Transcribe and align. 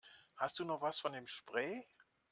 Hast 0.35 0.57
du 0.57 0.65
noch 0.65 0.81
was 0.81 0.99
von 0.99 1.13
dem 1.13 1.27
Spray? 1.27 1.85